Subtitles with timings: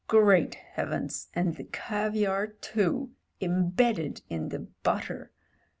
[0.07, 1.27] "Great Heavens!
[1.35, 5.31] and the caviar too— ^imbedded in the butter.